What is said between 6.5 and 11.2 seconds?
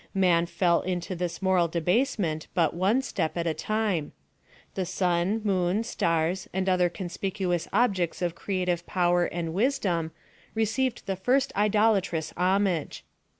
and other con spicuous objects of creative power and wisdom, re ceived the